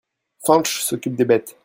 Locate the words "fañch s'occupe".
0.47-1.13